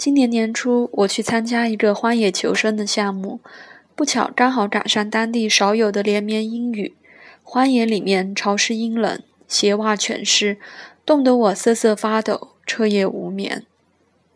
[0.00, 3.40] 今年年初，我去参加一个荒野求生的项目，
[3.94, 6.94] 不巧刚好赶上当地少有的连绵阴雨。
[7.42, 10.56] 荒野里面潮湿阴冷，鞋袜全湿，
[11.04, 13.66] 冻得我瑟瑟发抖，彻夜无眠。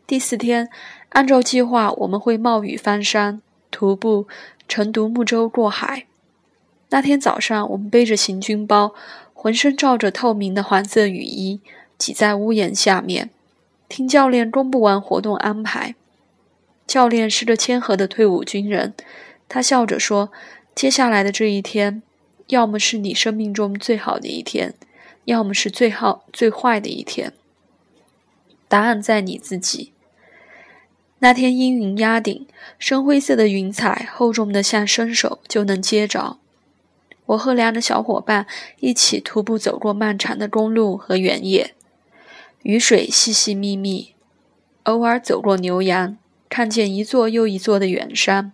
[0.06, 0.68] 第四天，
[1.08, 3.40] 按照计划，我们会冒雨翻山、
[3.70, 4.26] 徒步
[4.68, 6.04] 乘独木舟过海。
[6.90, 8.94] 那天早上，我们背着行军包，
[9.32, 11.62] 浑身罩着透明的黄色雨衣，
[11.96, 13.30] 挤在屋檐下面。
[13.94, 15.94] 听教练公布完活动安排，
[16.84, 18.92] 教练是个谦和的退伍军人，
[19.48, 20.32] 他笑着说
[20.74, 22.02] ：“接下来的这一天，
[22.48, 24.74] 要么是你生命中最好的一天，
[25.26, 27.34] 要么是最好最坏的一天。
[28.66, 29.92] 答案在你自己。”
[31.22, 32.48] 那天阴云压顶，
[32.80, 36.38] 深灰色的云彩厚重的像伸手就能接着。
[37.26, 38.48] 我和两个小伙伴
[38.80, 41.76] 一起徒步走过漫长的公路和原野。
[42.64, 44.14] 雨水细细密密，
[44.84, 46.16] 偶尔走过牛羊，
[46.48, 48.52] 看见一座又一座的远山。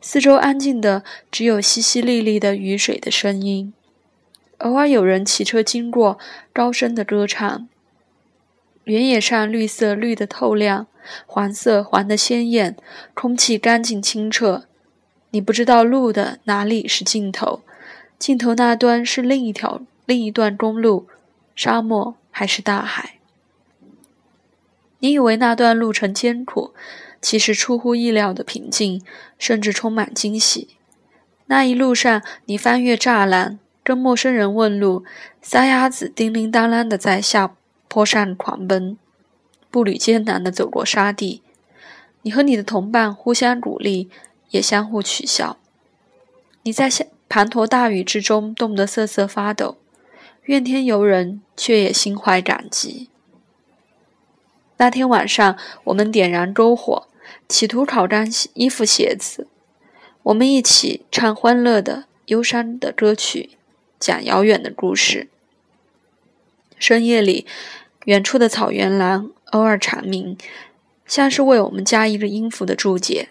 [0.00, 3.74] 四周安静的，只有淅淅沥沥的雨水的声音。
[4.58, 6.16] 偶尔有人骑车经过，
[6.52, 7.68] 高声的歌唱。
[8.84, 10.86] 原野上绿色绿的透亮，
[11.26, 12.76] 黄色黄的鲜艳，
[13.14, 14.66] 空气干净清澈。
[15.32, 17.62] 你不知道路的哪里是尽头，
[18.16, 21.08] 尽头那端是另一条另一段公路，
[21.56, 22.14] 沙漠。
[22.40, 23.16] 还是大海。
[25.00, 26.72] 你以为那段路程艰苦，
[27.20, 29.04] 其实出乎意料的平静，
[29.38, 30.68] 甚至充满惊喜。
[31.48, 35.04] 那一路上，你翻越栅栏，跟陌生人问路，
[35.42, 37.54] 撒丫子叮铃当啷的在下
[37.88, 38.96] 坡上狂奔，
[39.70, 41.42] 步履艰难的走过沙地。
[42.22, 44.08] 你和你的同伴互相鼓励，
[44.48, 45.58] 也相互取笑。
[46.62, 49.76] 你在下滂沱大雨之中冻得瑟瑟发抖。
[50.50, 53.08] 怨天尤人，却也心怀感激。
[54.78, 57.06] 那天晚上，我们点燃篝火，
[57.48, 59.46] 企图烤干衣服、鞋子。
[60.24, 63.50] 我们一起唱欢乐的、忧伤的歌曲，
[64.00, 65.28] 讲遥远的故事。
[66.80, 67.46] 深夜里，
[68.06, 70.36] 远处的草原狼偶尔蝉鸣，
[71.06, 73.28] 像是为我们加一个音符的注解。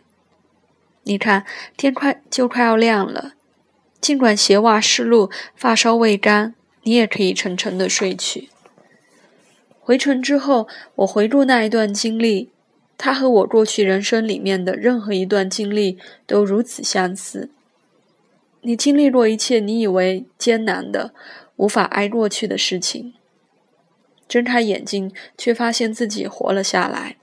[1.04, 3.34] 你看，天快就快要亮了，
[4.00, 6.56] 尽管鞋袜湿漉，发梢未干。
[6.90, 8.50] 你也可以沉沉的睡去。
[9.80, 12.50] 回程之后，我回顾那一段经历，
[12.98, 17.52] 它和我过去人生里面的任何一段经历都如此相似。
[18.62, 21.14] 你经历过一切你以为艰难的、
[21.58, 23.14] 无法挨过去的事情，
[24.28, 27.18] 睁开眼睛，却发现自己活了下来。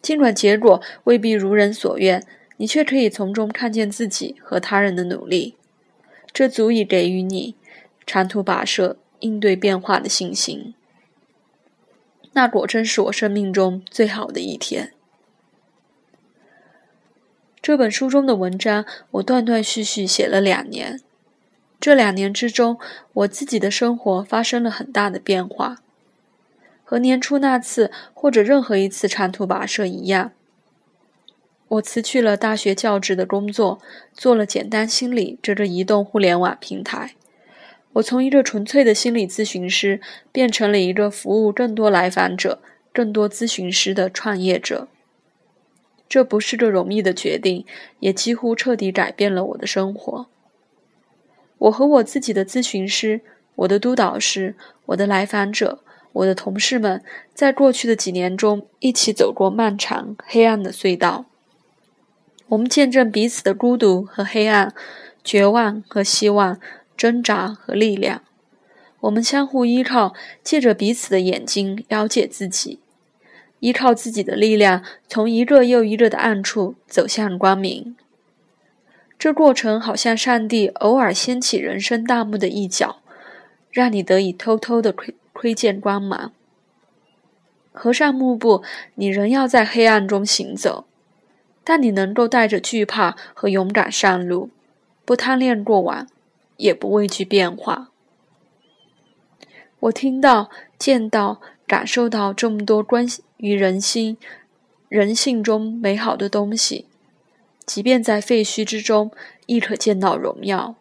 [0.00, 2.26] 尽管结果未必如人所愿，
[2.56, 5.54] 你却可以从中看见自己和他人的努力，
[6.32, 7.54] 这足以给予你。
[8.06, 10.74] 长途跋涉、应对变化的信心，
[12.32, 14.92] 那果真是我生命中最好的一天。
[17.60, 21.00] 这本书中的文章，我断断续续写了两年。
[21.78, 22.78] 这两年之中，
[23.12, 25.78] 我自己的生活发生了很大的变化，
[26.84, 30.32] 和年初那次或者任何一次长途跋涉一样。
[31.68, 33.80] 我辞去了大学教职的工作，
[34.12, 37.14] 做了简单心理这个移动互联网平台。
[37.94, 42.60] 我从一个纯粹的心理咨询师变成了一个服务更多来访者、
[42.92, 44.88] 更多咨询师的创业者。
[46.08, 47.64] 这不是个容易的决定，
[48.00, 50.26] 也几乎彻底改变了我的生活。
[51.58, 53.20] 我和我自己的咨询师、
[53.56, 54.54] 我的督导师、
[54.86, 55.80] 我的来访者、
[56.12, 57.02] 我的同事们，
[57.34, 61.26] 在过去的几年中一起走过漫长黑暗的隧道。
[62.48, 64.74] 我们见证彼此的孤独和黑暗、
[65.22, 66.58] 绝望和希望。
[66.96, 68.22] 挣扎和力量，
[69.00, 72.78] 我们相互依靠，借着彼此的眼睛了解自己，
[73.60, 77.96] 依靠自己的力量，从一个又一个的暗处走向光明。
[79.18, 83.02] 这过程好像上帝偶尔掀起人生大幕的一角，
[83.70, 86.32] 让你得以偷偷的窥窥见光芒。
[87.72, 88.62] 合上幕布，
[88.96, 90.84] 你仍要在黑暗中行走，
[91.64, 94.50] 但你能够带着惧怕和勇敢上路，
[95.04, 96.06] 不贪恋过往。
[96.56, 97.90] 也不畏惧变化。
[99.80, 103.06] 我听到、见到、感受到这么多关
[103.38, 104.16] 于人心、
[104.88, 106.86] 人性中美好的东西，
[107.66, 109.10] 即便在废墟之中，
[109.46, 110.76] 亦可见到荣耀。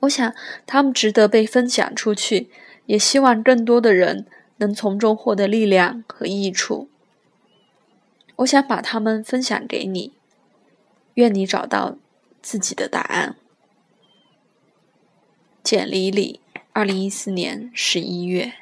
[0.00, 0.34] 我想，
[0.66, 2.50] 他们值得被分享出去，
[2.86, 4.26] 也希望更多的人
[4.58, 6.88] 能从中获得力量和益处。
[8.36, 10.12] 我想把它们分享给你，
[11.14, 11.96] 愿你找到
[12.40, 13.36] 自己的答案。
[15.70, 16.40] 简里里，
[16.72, 18.54] 二零一四年十一月。